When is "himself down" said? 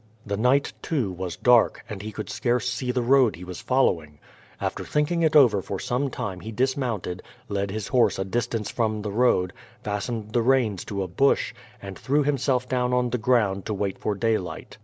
12.23-12.93